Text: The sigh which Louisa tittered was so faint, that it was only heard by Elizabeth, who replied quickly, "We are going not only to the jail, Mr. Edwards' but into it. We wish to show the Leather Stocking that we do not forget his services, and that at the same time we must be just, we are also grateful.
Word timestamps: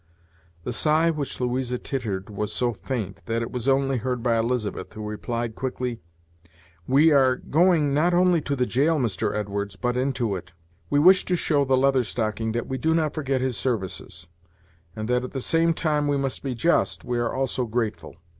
The 0.63 0.73
sigh 0.73 1.11
which 1.11 1.39
Louisa 1.39 1.77
tittered 1.77 2.31
was 2.31 2.51
so 2.51 2.73
faint, 2.73 3.21
that 3.27 3.43
it 3.43 3.51
was 3.51 3.67
only 3.67 3.97
heard 3.97 4.23
by 4.23 4.35
Elizabeth, 4.39 4.93
who 4.93 5.05
replied 5.07 5.53
quickly, 5.53 5.99
"We 6.87 7.11
are 7.11 7.35
going 7.35 7.93
not 7.93 8.11
only 8.11 8.41
to 8.41 8.55
the 8.55 8.65
jail, 8.65 8.97
Mr. 8.97 9.35
Edwards' 9.35 9.75
but 9.75 9.95
into 9.95 10.35
it. 10.35 10.53
We 10.89 10.97
wish 10.97 11.23
to 11.25 11.35
show 11.35 11.65
the 11.65 11.77
Leather 11.77 12.03
Stocking 12.03 12.51
that 12.53 12.65
we 12.65 12.79
do 12.79 12.95
not 12.95 13.13
forget 13.13 13.41
his 13.41 13.57
services, 13.57 14.25
and 14.95 15.07
that 15.07 15.23
at 15.23 15.33
the 15.33 15.39
same 15.39 15.71
time 15.71 16.07
we 16.07 16.17
must 16.17 16.41
be 16.41 16.55
just, 16.55 17.03
we 17.05 17.19
are 17.19 17.31
also 17.31 17.67
grateful. 17.67 18.15